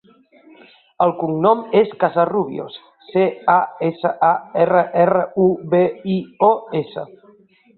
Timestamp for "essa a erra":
3.91-4.83